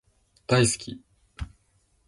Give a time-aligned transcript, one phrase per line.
[0.47, 0.99] 大好き